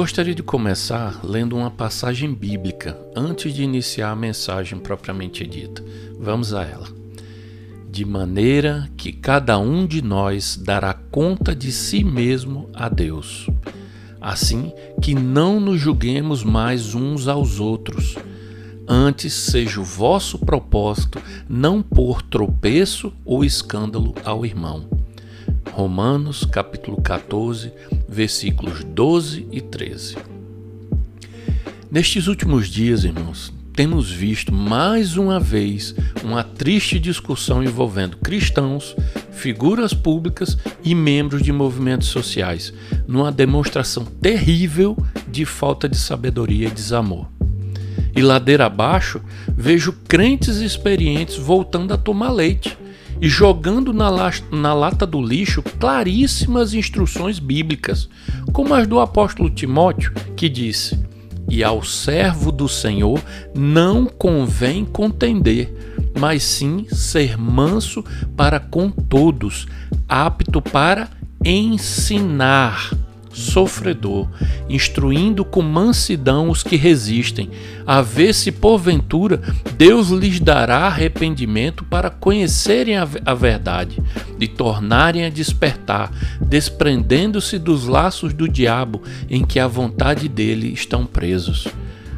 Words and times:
gostaria 0.00 0.34
de 0.34 0.42
começar 0.42 1.20
lendo 1.22 1.54
uma 1.54 1.70
passagem 1.70 2.32
bíblica 2.32 2.96
antes 3.14 3.52
de 3.52 3.62
iniciar 3.62 4.10
a 4.10 4.16
mensagem 4.16 4.78
propriamente 4.78 5.46
dita. 5.46 5.84
Vamos 6.18 6.54
a 6.54 6.64
ela. 6.64 6.88
De 7.90 8.02
maneira 8.06 8.90
que 8.96 9.12
cada 9.12 9.58
um 9.58 9.86
de 9.86 10.00
nós 10.00 10.56
dará 10.56 10.94
conta 10.94 11.54
de 11.54 11.70
si 11.70 12.02
mesmo 12.02 12.70
a 12.72 12.88
Deus. 12.88 13.46
Assim 14.18 14.72
que 15.02 15.14
não 15.14 15.60
nos 15.60 15.78
julguemos 15.78 16.42
mais 16.42 16.94
uns 16.94 17.28
aos 17.28 17.60
outros. 17.60 18.16
Antes 18.88 19.34
seja 19.34 19.82
o 19.82 19.84
vosso 19.84 20.38
propósito 20.38 21.20
não 21.46 21.82
pôr 21.82 22.22
tropeço 22.22 23.12
ou 23.22 23.44
escândalo 23.44 24.14
ao 24.24 24.46
irmão. 24.46 24.99
Romanos 25.80 26.44
capítulo 26.44 27.00
14, 27.00 27.72
versículos 28.06 28.84
12 28.84 29.46
e 29.50 29.62
13. 29.62 30.18
Nestes 31.90 32.26
últimos 32.26 32.68
dias, 32.68 33.02
irmãos, 33.02 33.50
temos 33.72 34.10
visto 34.10 34.52
mais 34.52 35.16
uma 35.16 35.40
vez 35.40 35.94
uma 36.22 36.44
triste 36.44 36.98
discussão 36.98 37.64
envolvendo 37.64 38.18
cristãos, 38.18 38.94
figuras 39.32 39.94
públicas 39.94 40.58
e 40.84 40.94
membros 40.94 41.42
de 41.42 41.50
movimentos 41.50 42.08
sociais, 42.08 42.74
numa 43.08 43.32
demonstração 43.32 44.04
terrível 44.04 44.94
de 45.30 45.46
falta 45.46 45.88
de 45.88 45.96
sabedoria 45.96 46.68
e 46.68 46.70
desamor. 46.70 47.26
E 48.14 48.20
ladeira 48.20 48.66
abaixo, 48.66 49.18
vejo 49.56 49.94
crentes 50.06 50.56
experientes 50.56 51.38
voltando 51.38 51.94
a 51.94 51.96
tomar 51.96 52.32
leite 52.32 52.76
e 53.20 53.28
jogando 53.28 53.92
na, 53.92 54.10
na, 54.50 54.72
lata 54.72 55.06
do 55.06 55.20
lixo 55.20 55.62
claríssimas 55.62 56.72
instruções 56.72 57.38
bíblicas, 57.38 58.08
como 58.52 58.74
as 58.74 58.86
do 58.86 58.98
apóstolo 58.98 59.50
Timóteo, 59.50 60.12
que 60.34 60.48
disse: 60.48 60.98
E 61.48 61.62
ao 61.62 61.82
servo 61.82 62.50
do 62.50 62.68
Senhor 62.68 63.20
não 63.54 64.06
convém 64.06 64.84
contender, 64.84 65.72
mas 66.18 66.42
sim 66.42 66.86
ser 66.90 67.36
manso 67.36 68.04
para 68.36 68.58
com 68.58 68.90
todos, 68.90 69.66
apto 70.08 70.62
para 70.62 71.08
ensinar 71.44 72.90
sofredor, 73.32 74.28
instruindo 74.68 75.44
com 75.44 75.62
mansidão 75.62 76.50
os 76.50 76.62
que 76.62 76.76
resistem, 76.76 77.50
a 77.86 78.02
ver 78.02 78.34
se 78.34 78.50
porventura 78.50 79.40
Deus 79.76 80.08
lhes 80.10 80.40
dará 80.40 80.86
arrependimento 80.86 81.84
para 81.84 82.10
conhecerem 82.10 82.96
a, 82.96 83.08
a 83.24 83.34
verdade, 83.34 83.98
de 84.38 84.48
tornarem 84.48 85.24
a 85.24 85.30
despertar, 85.30 86.12
desprendendo-se 86.40 87.58
dos 87.58 87.86
laços 87.86 88.32
do 88.32 88.48
diabo 88.48 89.02
em 89.28 89.44
que 89.44 89.58
a 89.58 89.66
vontade 89.66 90.28
dele 90.28 90.72
estão 90.72 91.06
presos. 91.06 91.68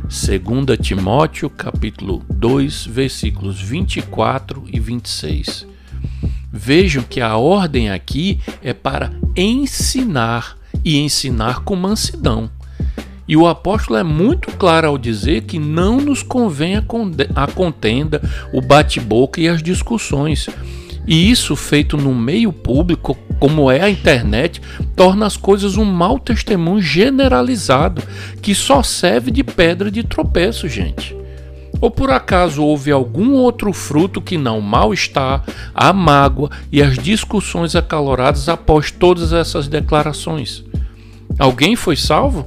2 0.02 0.78
Timóteo 0.78 1.48
capítulo 1.48 2.22
2, 2.28 2.86
versículos 2.86 3.60
24 3.60 4.64
e 4.70 4.78
26. 4.78 5.66
Vejam 6.52 7.02
que 7.02 7.20
a 7.20 7.36
ordem 7.36 7.90
aqui 7.90 8.38
é 8.62 8.74
para 8.74 9.10
ensinar 9.34 10.58
e 10.84 10.98
ensinar 10.98 11.60
com 11.60 11.76
mansidão. 11.76 12.50
E 13.26 13.36
o 13.36 13.46
apóstolo 13.46 13.98
é 13.98 14.02
muito 14.02 14.50
claro 14.56 14.88
ao 14.88 14.98
dizer 14.98 15.42
que 15.42 15.58
não 15.58 16.00
nos 16.00 16.22
convém 16.22 16.76
a 16.76 17.46
contenda, 17.46 18.20
o 18.52 18.60
bate-boca 18.60 19.40
e 19.40 19.48
as 19.48 19.62
discussões. 19.62 20.48
E 21.06 21.30
isso 21.30 21.56
feito 21.56 21.96
no 21.96 22.14
meio 22.14 22.52
público, 22.52 23.16
como 23.40 23.70
é 23.70 23.80
a 23.80 23.90
internet, 23.90 24.60
torna 24.94 25.26
as 25.26 25.36
coisas 25.36 25.76
um 25.76 25.84
mau 25.84 26.18
testemunho 26.18 26.80
generalizado, 26.80 28.02
que 28.40 28.54
só 28.54 28.82
serve 28.82 29.30
de 29.30 29.42
pedra 29.42 29.90
de 29.90 30.02
tropeço, 30.02 30.68
gente. 30.68 31.16
Ou 31.80 31.90
por 31.90 32.10
acaso 32.10 32.62
houve 32.62 32.92
algum 32.92 33.32
outro 33.32 33.72
fruto 33.72 34.20
que 34.20 34.38
não 34.38 34.60
mal-estar, 34.60 35.42
a 35.74 35.92
mágoa 35.92 36.50
e 36.70 36.80
as 36.80 36.96
discussões 36.96 37.74
acaloradas 37.74 38.48
após 38.48 38.92
todas 38.92 39.32
essas 39.32 39.66
declarações? 39.66 40.62
Alguém 41.42 41.74
foi 41.74 41.96
salvo? 41.96 42.46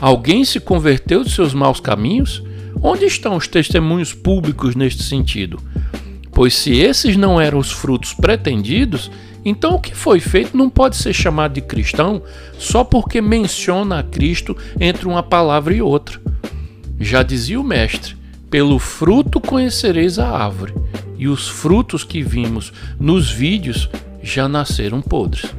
Alguém 0.00 0.44
se 0.44 0.60
converteu 0.60 1.24
de 1.24 1.30
seus 1.30 1.52
maus 1.52 1.80
caminhos? 1.80 2.40
Onde 2.80 3.04
estão 3.04 3.34
os 3.34 3.48
testemunhos 3.48 4.14
públicos 4.14 4.76
neste 4.76 5.02
sentido? 5.02 5.60
Pois 6.30 6.54
se 6.54 6.70
esses 6.76 7.16
não 7.16 7.40
eram 7.40 7.58
os 7.58 7.72
frutos 7.72 8.14
pretendidos, 8.14 9.10
então 9.44 9.74
o 9.74 9.80
que 9.80 9.92
foi 9.92 10.20
feito 10.20 10.56
não 10.56 10.70
pode 10.70 10.96
ser 10.96 11.12
chamado 11.12 11.54
de 11.54 11.60
cristão 11.60 12.22
só 12.56 12.84
porque 12.84 13.20
menciona 13.20 13.98
a 13.98 14.02
Cristo 14.04 14.56
entre 14.78 15.08
uma 15.08 15.20
palavra 15.20 15.74
e 15.74 15.82
outra. 15.82 16.20
Já 17.00 17.24
dizia 17.24 17.60
o 17.60 17.64
mestre: 17.64 18.16
pelo 18.48 18.78
fruto 18.78 19.40
conhecereis 19.40 20.16
a 20.16 20.30
árvore, 20.30 20.74
e 21.18 21.26
os 21.26 21.48
frutos 21.48 22.04
que 22.04 22.22
vimos 22.22 22.72
nos 23.00 23.32
vídeos 23.32 23.90
já 24.22 24.48
nasceram 24.48 25.02
podres. 25.02 25.57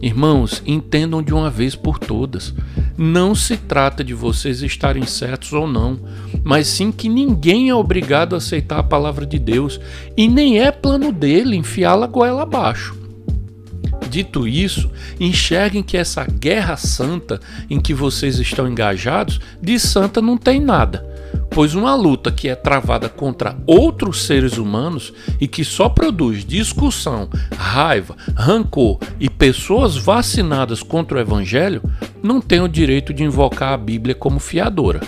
Irmãos, 0.00 0.62
entendam 0.66 1.22
de 1.22 1.32
uma 1.32 1.48
vez 1.48 1.74
por 1.74 1.98
todas. 1.98 2.54
Não 2.98 3.34
se 3.34 3.56
trata 3.56 4.04
de 4.04 4.12
vocês 4.12 4.62
estarem 4.62 5.06
certos 5.06 5.52
ou 5.52 5.66
não, 5.66 5.98
mas 6.44 6.66
sim 6.66 6.92
que 6.92 7.08
ninguém 7.08 7.70
é 7.70 7.74
obrigado 7.74 8.34
a 8.34 8.38
aceitar 8.38 8.78
a 8.78 8.82
palavra 8.82 9.24
de 9.24 9.38
Deus 9.38 9.80
e 10.16 10.28
nem 10.28 10.60
é 10.60 10.70
plano 10.70 11.10
dele 11.12 11.56
enfiá-la 11.56 12.06
goela 12.06 12.42
abaixo. 12.42 12.94
Dito 14.10 14.46
isso, 14.46 14.90
enxerguem 15.18 15.82
que 15.82 15.96
essa 15.96 16.24
guerra 16.24 16.76
santa 16.76 17.40
em 17.68 17.80
que 17.80 17.92
vocês 17.92 18.38
estão 18.38 18.68
engajados, 18.68 19.40
de 19.60 19.78
santa 19.78 20.22
não 20.22 20.36
tem 20.36 20.60
nada 20.60 21.15
pois 21.56 21.74
uma 21.74 21.94
luta 21.94 22.30
que 22.30 22.50
é 22.50 22.54
travada 22.54 23.08
contra 23.08 23.56
outros 23.66 24.26
seres 24.26 24.58
humanos 24.58 25.10
e 25.40 25.48
que 25.48 25.64
só 25.64 25.88
produz 25.88 26.44
discussão, 26.44 27.30
raiva, 27.56 28.14
rancor 28.36 28.98
e 29.18 29.30
pessoas 29.30 29.96
vacinadas 29.96 30.82
contra 30.82 31.16
o 31.16 31.20
evangelho 31.22 31.82
não 32.22 32.42
tem 32.42 32.60
o 32.60 32.68
direito 32.68 33.14
de 33.14 33.24
invocar 33.24 33.72
a 33.72 33.78
Bíblia 33.78 34.14
como 34.14 34.38
fiadora. 34.38 35.00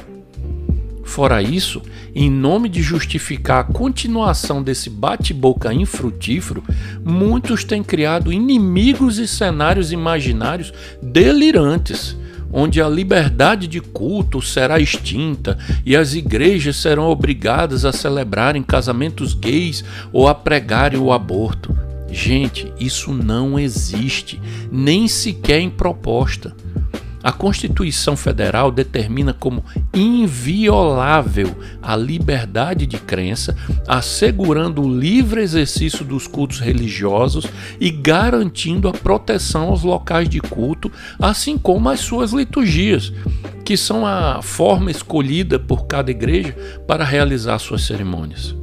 Fora 1.05 1.43
isso, 1.43 1.83
em 2.15 2.31
nome 2.31 2.71
de 2.71 2.81
justificar 2.81 3.61
a 3.61 3.71
continuação 3.71 4.63
desse 4.63 4.89
bate-boca 4.89 5.75
infrutífero, 5.75 6.65
muitos 7.05 7.63
têm 7.63 7.85
criado 7.85 8.33
inimigos 8.33 9.19
e 9.19 9.29
cenários 9.29 9.93
imaginários 9.93 10.73
delirantes 11.03 12.17
onde 12.53 12.81
a 12.81 12.89
liberdade 12.89 13.67
de 13.67 13.81
culto 13.81 14.41
será 14.41 14.79
extinta 14.79 15.59
e 15.85 15.97
as 15.97 16.15
igrejas 16.15 16.77
serão 16.77 17.09
obrigadas 17.09 17.85
a 17.85 17.93
celebrarem 17.93 18.63
casamentos 18.63 19.35
gays 19.35 19.85
ou 20.13 20.29
a 20.29 20.35
pregarem 20.35 20.99
o 20.99 21.13
aborto. 21.13 21.77
Gente, 22.11 22.73
isso 22.81 23.13
não 23.13 23.59
existe, 23.59 24.41
nem 24.73 25.07
sequer 25.07 25.61
em 25.61 25.69
proposta. 25.69 26.55
A 27.29 27.33
Constituição 27.33 28.17
Federal 28.17 28.73
determina 28.73 29.35
como 29.35 29.63
inviolável 29.93 31.55
a 31.83 31.95
liberdade 31.95 32.87
de 32.87 32.97
crença, 32.97 33.55
assegurando 33.87 34.81
o 34.81 34.99
livre 34.99 35.43
exercício 35.43 36.07
dos 36.07 36.27
cultos 36.27 36.59
religiosos 36.59 37.45
e 37.79 37.91
garantindo 37.91 38.89
a 38.89 38.93
proteção 38.93 39.69
aos 39.69 39.83
locais 39.83 40.27
de 40.27 40.41
culto, 40.41 40.91
assim 41.19 41.59
como 41.59 41.91
as 41.91 42.01
suas 42.01 42.33
liturgias, 42.33 43.13
que 43.63 43.77
são 43.77 44.07
a 44.07 44.41
forma 44.41 44.91
escolhida 44.91 45.59
por 45.59 45.87
cada 45.87 46.11
igreja 46.11 46.57
para 46.87 47.05
realizar 47.05 47.59
suas 47.59 47.83
cerimônias. 47.83 48.57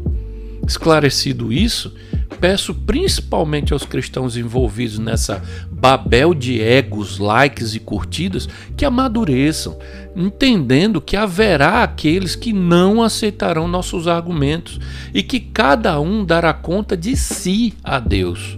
Esclarecido 0.68 1.54
isso, 1.54 1.94
peço 2.40 2.74
principalmente 2.74 3.74
aos 3.74 3.86
cristãos 3.86 4.38
envolvidos 4.38 5.00
nessa 5.00 5.42
babel 5.72 6.34
de 6.34 6.62
egos, 6.62 7.18
likes 7.18 7.76
e 7.76 7.80
curtidas 7.80 8.48
que 8.76 8.86
amadureçam, 8.86 9.78
entendendo 10.16 11.02
que 11.02 11.16
haverá 11.16 11.84
aqueles 11.84 12.36
que 12.36 12.54
não 12.54 13.02
aceitarão 13.02 13.68
nossos 13.68 14.08
argumentos 14.08 14.80
e 15.14 15.24
que 15.24 15.40
cada 15.40 16.00
um 16.00 16.24
dará 16.26 16.54
conta 16.54 16.96
de 16.96 17.16
si 17.16 17.74
a 17.84 18.00
Deus. 18.00 18.58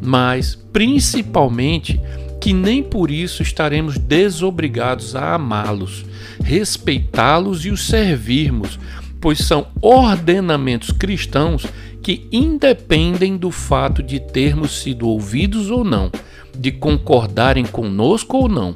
Mas, 0.00 0.54
principalmente, 0.54 2.00
que 2.40 2.52
nem 2.52 2.82
por 2.82 3.10
isso 3.10 3.42
estaremos 3.42 3.98
desobrigados 3.98 5.16
a 5.16 5.34
amá-los, 5.34 6.04
respeitá-los 6.42 7.64
e 7.64 7.70
os 7.70 7.86
servirmos, 7.86 8.78
pois 9.20 9.38
são 9.38 9.66
ordenamentos 9.80 10.90
cristãos 10.90 11.66
que 12.02 12.26
independem 12.32 13.36
do 13.36 13.50
fato 13.50 14.02
de 14.02 14.20
termos 14.20 14.80
sido 14.80 15.08
ouvidos 15.08 15.70
ou 15.70 15.84
não, 15.84 16.10
de 16.56 16.72
concordarem 16.72 17.64
conosco 17.64 18.36
ou 18.36 18.48
não. 18.48 18.74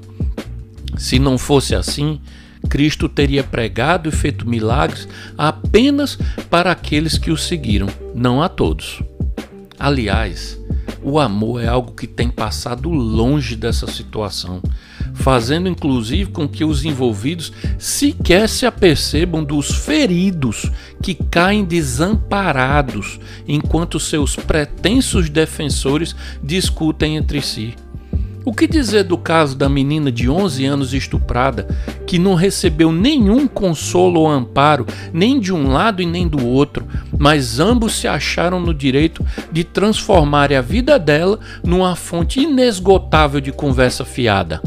Se 0.97 1.19
não 1.19 1.39
fosse 1.39 1.75
assim, 1.75 2.21
Cristo 2.69 3.09
teria 3.09 3.43
pregado 3.43 4.09
e 4.09 4.12
feito 4.12 4.49
milagres 4.49 5.09
apenas 5.37 6.19
para 6.50 6.71
aqueles 6.71 7.19
que 7.19 7.31
o 7.31 7.37
seguiram, 7.37 7.88
não 8.15 8.43
a 8.43 8.49
todos. 8.49 9.03
Aliás, 9.79 10.59
o 11.03 11.19
amor 11.19 11.62
é 11.62 11.67
algo 11.67 11.93
que 11.93 12.06
tem 12.06 12.29
passado 12.29 12.88
longe 12.88 13.56
dessa 13.56 13.87
situação, 13.87 14.62
fazendo 15.23 15.69
inclusive 15.69 16.31
com 16.31 16.49
que 16.49 16.65
os 16.65 16.85
envolvidos 16.85 17.53
sequer 17.79 18.49
se 18.49 18.67
apercebam 18.67 19.45
dos 19.45 19.71
feridos 19.71 20.69
que 21.01 21.15
caem 21.15 21.65
desamparados 21.65 23.21
enquanto 23.47 24.01
seus 24.01 24.35
pretensos 24.35 25.31
defensores 25.31 26.17
discutem 26.43 27.17
entre 27.17 27.41
si. 27.41 27.75
O 28.45 28.53
que 28.53 28.67
dizer 28.67 29.05
do 29.05 29.17
caso 29.17 29.57
da 29.57 29.69
menina 29.69 30.11
de 30.11 30.29
11 30.29 30.65
anos 30.65 30.93
estuprada, 30.93 31.69
que 32.05 32.19
não 32.19 32.35
recebeu 32.35 32.91
nenhum 32.91 33.47
consolo 33.47 34.23
ou 34.23 34.29
amparo, 34.29 34.85
nem 35.13 35.39
de 35.39 35.53
um 35.53 35.71
lado 35.71 36.03
e 36.03 36.07
nem 36.07 36.27
do 36.27 36.45
outro, 36.45 36.85
mas 37.17 37.61
ambos 37.61 37.95
se 37.95 38.09
acharam 38.09 38.59
no 38.59 38.75
direito 38.75 39.25
de 39.53 39.63
transformar 39.63 40.53
a 40.53 40.61
vida 40.61 40.99
dela 40.99 41.39
numa 41.63 41.95
fonte 41.95 42.41
inesgotável 42.41 43.41
de 43.41 43.53
conversa 43.53 44.05
fiada? 44.05 44.61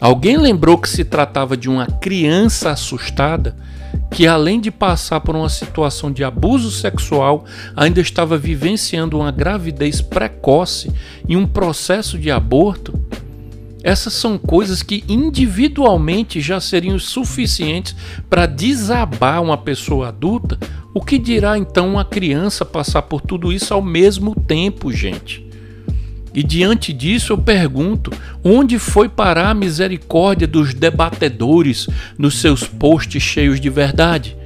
Alguém 0.00 0.36
lembrou 0.36 0.76
que 0.76 0.88
se 0.88 1.04
tratava 1.04 1.56
de 1.56 1.68
uma 1.70 1.86
criança 1.86 2.70
assustada 2.70 3.56
que, 4.10 4.26
além 4.26 4.60
de 4.60 4.70
passar 4.70 5.20
por 5.20 5.34
uma 5.34 5.48
situação 5.48 6.12
de 6.12 6.22
abuso 6.22 6.70
sexual, 6.70 7.44
ainda 7.74 8.00
estava 8.00 8.36
vivenciando 8.36 9.18
uma 9.18 9.30
gravidez 9.30 10.00
precoce 10.00 10.90
e 11.26 11.36
um 11.36 11.46
processo 11.46 12.18
de 12.18 12.30
aborto? 12.30 12.98
Essas 13.82 14.14
são 14.14 14.36
coisas 14.36 14.82
que 14.82 15.04
individualmente 15.08 16.40
já 16.40 16.60
seriam 16.60 16.98
suficientes 16.98 17.94
para 18.28 18.44
desabar 18.44 19.40
uma 19.40 19.56
pessoa 19.56 20.08
adulta. 20.08 20.58
O 20.92 21.00
que 21.00 21.18
dirá 21.18 21.56
então 21.56 21.88
uma 21.88 22.04
criança 22.04 22.64
passar 22.64 23.02
por 23.02 23.20
tudo 23.20 23.52
isso 23.52 23.72
ao 23.72 23.80
mesmo 23.80 24.34
tempo, 24.34 24.92
gente? 24.92 25.45
E 26.36 26.42
diante 26.42 26.92
disso 26.92 27.32
eu 27.32 27.38
pergunto: 27.38 28.12
onde 28.44 28.78
foi 28.78 29.08
parar 29.08 29.48
a 29.48 29.54
misericórdia 29.54 30.46
dos 30.46 30.74
debatedores 30.74 31.88
nos 32.18 32.38
seus 32.42 32.62
posts 32.62 33.22
cheios 33.22 33.58
de 33.58 33.70
verdade? 33.70 34.36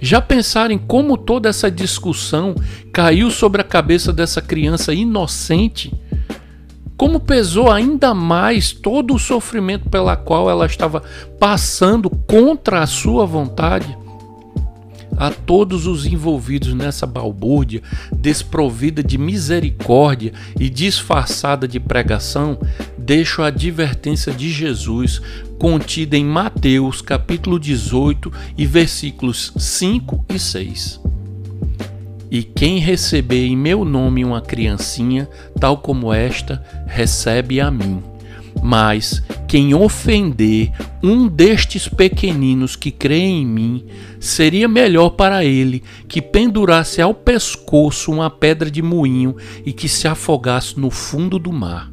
Já 0.00 0.22
pensaram 0.22 0.74
em 0.74 0.78
como 0.78 1.18
toda 1.18 1.50
essa 1.50 1.70
discussão 1.70 2.54
caiu 2.90 3.30
sobre 3.30 3.60
a 3.60 3.64
cabeça 3.64 4.14
dessa 4.14 4.40
criança 4.40 4.94
inocente? 4.94 5.92
Como 6.96 7.20
pesou 7.20 7.70
ainda 7.70 8.14
mais 8.14 8.72
todo 8.72 9.14
o 9.14 9.18
sofrimento 9.18 9.90
pela 9.90 10.16
qual 10.16 10.48
ela 10.48 10.64
estava 10.64 11.02
passando 11.38 12.08
contra 12.08 12.80
a 12.80 12.86
sua 12.86 13.26
vontade? 13.26 14.03
A 15.16 15.30
todos 15.30 15.86
os 15.86 16.06
envolvidos 16.06 16.74
nessa 16.74 17.06
balbúrdia, 17.06 17.82
desprovida 18.16 19.02
de 19.02 19.18
misericórdia 19.18 20.32
e 20.58 20.68
disfarçada 20.68 21.66
de 21.66 21.78
pregação, 21.78 22.58
deixo 22.98 23.42
a 23.42 23.48
advertência 23.48 24.32
de 24.32 24.50
Jesus 24.50 25.20
contida 25.58 26.16
em 26.16 26.24
Mateus 26.24 27.00
capítulo 27.00 27.58
18 27.58 28.32
e 28.56 28.66
versículos 28.66 29.52
5 29.56 30.24
e 30.28 30.38
6. 30.38 31.00
E 32.30 32.42
quem 32.42 32.78
receber 32.78 33.46
em 33.46 33.56
meu 33.56 33.84
nome 33.84 34.24
uma 34.24 34.40
criancinha, 34.40 35.28
tal 35.60 35.78
como 35.78 36.12
esta, 36.12 36.64
recebe 36.86 37.60
a 37.60 37.70
mim. 37.70 38.13
Mas 38.66 39.22
quem 39.46 39.74
ofender 39.74 40.72
um 41.02 41.28
destes 41.28 41.86
pequeninos 41.86 42.74
que 42.74 42.90
creem 42.90 43.42
em 43.42 43.46
mim, 43.46 43.84
seria 44.18 44.66
melhor 44.66 45.10
para 45.10 45.44
ele 45.44 45.82
que 46.08 46.22
pendurasse 46.22 47.02
ao 47.02 47.12
pescoço 47.12 48.10
uma 48.10 48.30
pedra 48.30 48.70
de 48.70 48.80
moinho 48.80 49.36
e 49.66 49.72
que 49.74 49.86
se 49.86 50.08
afogasse 50.08 50.80
no 50.80 50.88
fundo 50.88 51.38
do 51.38 51.52
mar. 51.52 51.92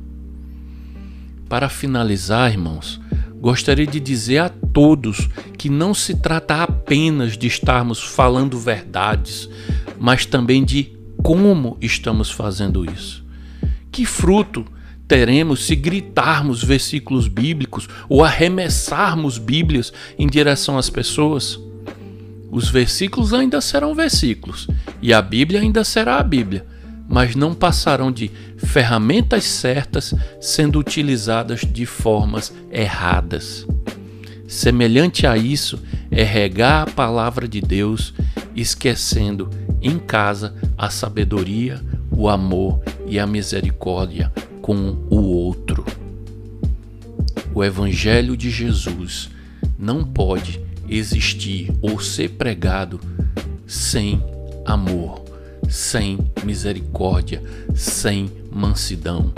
Para 1.50 1.68
finalizar, 1.68 2.50
irmãos, 2.50 3.02
gostaria 3.42 3.86
de 3.86 4.00
dizer 4.00 4.38
a 4.38 4.48
todos 4.48 5.28
que 5.58 5.70
não 5.70 5.94
se 5.94 6.16
trata 6.16 6.64
apenas 6.64 7.38
de 7.38 7.48
estarmos 7.48 8.02
falando 8.02 8.58
verdades, 8.58 9.50
mas 10.00 10.26
também 10.26 10.64
de 10.64 10.98
como 11.22 11.78
estamos 11.82 12.32
fazendo 12.32 12.90
isso. 12.90 13.26
Que 13.92 14.06
fruto 14.06 14.66
teremos 15.12 15.66
se 15.66 15.76
gritarmos 15.76 16.64
versículos 16.64 17.28
bíblicos 17.28 17.86
ou 18.08 18.24
arremessarmos 18.24 19.38
Bíblias 19.38 19.92
em 20.18 20.26
direção 20.26 20.78
às 20.78 20.90
pessoas? 20.90 21.60
Os 22.50 22.70
versículos 22.70 23.34
ainda 23.34 23.60
serão 23.60 23.94
versículos 23.94 24.70
e 25.02 25.14
a 25.14 25.22
Bíblia 25.22 25.60
ainda 25.60 25.84
será 25.84 26.16
a 26.16 26.24
Bíblia, 26.24 26.66
mas 27.10 27.36
não 27.36 27.54
passarão 27.54 28.10
de 28.10 28.32
ferramentas 28.56 29.44
certas 29.44 30.14
sendo 30.40 30.80
utilizadas 30.80 31.60
de 31.60 31.86
formas 31.86 32.54
erradas. 32.72 33.68
Semelhante 34.48 35.28
a 35.28 35.36
isso 35.36 35.78
é 36.10 36.24
regar 36.24 36.84
a 36.84 36.92
palavra 36.92 37.50
de 37.50 37.60
Deus, 37.60 38.14
esquecendo 38.56 39.50
em 39.82 40.00
casa 40.00 40.56
a 40.78 40.90
sabedoria, 40.90 41.82
o 42.10 42.30
amor 42.30 42.80
e 43.06 43.20
a 43.20 43.28
misericórdia 43.28 44.32
com 44.72 44.96
o 45.10 45.22
outro. 45.22 45.84
O 47.54 47.62
Evangelho 47.62 48.38
de 48.38 48.50
Jesus 48.50 49.30
não 49.78 50.02
pode 50.02 50.62
existir 50.88 51.70
ou 51.82 52.00
ser 52.00 52.30
pregado 52.30 52.98
sem 53.68 54.24
amor, 54.66 55.26
sem 55.68 56.18
misericórdia, 56.46 57.44
sem 57.76 58.32
mansidão. 58.50 59.34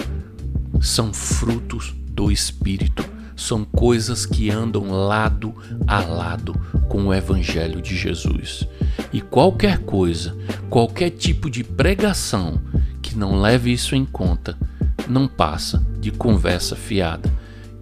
São 0.79 1.11
frutos 1.11 1.95
do 2.09 2.31
Espírito, 2.31 3.03
são 3.35 3.65
coisas 3.65 4.27
que 4.27 4.51
andam 4.51 4.91
lado 4.91 5.51
a 5.87 5.99
lado 5.99 6.53
com 6.87 7.07
o 7.07 7.13
Evangelho 7.13 7.81
de 7.81 7.97
Jesus. 7.97 8.67
E 9.11 9.19
qualquer 9.19 9.79
coisa, 9.79 10.37
qualquer 10.69 11.09
tipo 11.09 11.49
de 11.49 11.63
pregação 11.63 12.61
que 13.01 13.17
não 13.17 13.41
leve 13.41 13.71
isso 13.71 13.95
em 13.95 14.05
conta, 14.05 14.55
não 15.07 15.27
passa 15.27 15.85
de 15.99 16.11
conversa 16.11 16.75
fiada 16.75 17.31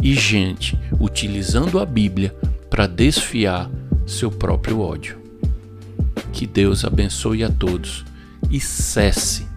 e 0.02 0.14
gente 0.14 0.78
utilizando 1.00 1.80
a 1.80 1.86
Bíblia 1.86 2.36
para 2.70 2.88
desfiar 2.88 3.70
seu 4.06 4.32
próprio 4.32 4.80
ódio. 4.80 5.20
Que 6.34 6.48
Deus 6.48 6.84
abençoe 6.84 7.44
a 7.44 7.50
todos 7.50 8.06
e 8.50 8.60
cesse 8.60 9.48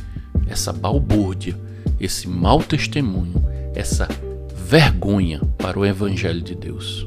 essa 0.46 0.72
balbúrdia, 0.72 1.58
esse 1.98 2.28
mau 2.28 2.62
testemunho, 2.62 3.42
essa 3.74 4.08
vergonha 4.54 5.40
para 5.58 5.78
o 5.78 5.86
Evangelho 5.86 6.42
de 6.42 6.54
Deus. 6.54 7.06